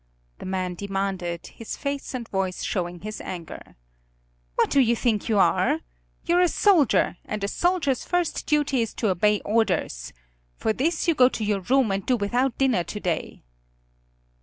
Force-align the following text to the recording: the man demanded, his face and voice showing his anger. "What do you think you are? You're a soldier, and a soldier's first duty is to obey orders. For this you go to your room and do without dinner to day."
the 0.39 0.47
man 0.47 0.73
demanded, 0.73 1.45
his 1.45 1.77
face 1.77 2.15
and 2.15 2.27
voice 2.29 2.63
showing 2.63 3.01
his 3.01 3.21
anger. 3.21 3.75
"What 4.55 4.71
do 4.71 4.79
you 4.79 4.95
think 4.95 5.29
you 5.29 5.37
are? 5.37 5.81
You're 6.25 6.41
a 6.41 6.47
soldier, 6.47 7.17
and 7.23 7.43
a 7.43 7.47
soldier's 7.47 8.03
first 8.03 8.47
duty 8.47 8.81
is 8.81 8.95
to 8.95 9.09
obey 9.09 9.41
orders. 9.41 10.11
For 10.57 10.73
this 10.73 11.07
you 11.07 11.13
go 11.13 11.29
to 11.29 11.43
your 11.45 11.59
room 11.59 11.91
and 11.91 12.03
do 12.03 12.15
without 12.17 12.57
dinner 12.57 12.83
to 12.83 12.99
day." 12.99 13.43